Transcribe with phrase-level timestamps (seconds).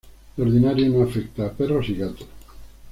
[0.35, 2.25] De ordinario no afecta a perros y gatos.